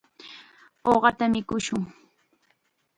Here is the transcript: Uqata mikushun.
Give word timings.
Uqata 0.93 1.25
mikushun. 1.31 1.83